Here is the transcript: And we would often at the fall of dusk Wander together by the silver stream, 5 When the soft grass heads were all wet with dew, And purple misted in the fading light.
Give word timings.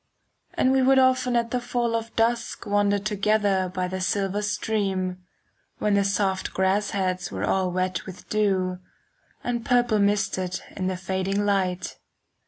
And 0.55 0.71
we 0.71 0.81
would 0.81 0.97
often 0.97 1.35
at 1.35 1.51
the 1.51 1.61
fall 1.61 1.95
of 1.95 2.15
dusk 2.15 2.65
Wander 2.65 2.97
together 2.97 3.71
by 3.71 3.87
the 3.87 4.01
silver 4.01 4.41
stream, 4.41 5.17
5 5.73 5.75
When 5.77 5.93
the 5.93 6.03
soft 6.03 6.55
grass 6.55 6.89
heads 6.89 7.29
were 7.31 7.43
all 7.45 7.69
wet 7.71 8.07
with 8.07 8.27
dew, 8.27 8.79
And 9.43 9.63
purple 9.63 9.99
misted 9.99 10.59
in 10.75 10.87
the 10.87 10.97
fading 10.97 11.45
light. 11.45 11.97